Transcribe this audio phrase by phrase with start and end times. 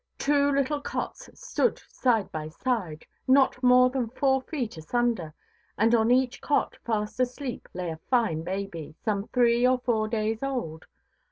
[0.17, 5.31] Two little cots stood side by side, not more than four feet asunder;
[5.77, 10.41] and on each cot fast asleep lay a fine baby, some three or four days
[10.41, 10.85] old.